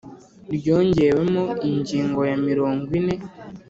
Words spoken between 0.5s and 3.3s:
ryongewemo ingingo ya mirongo ine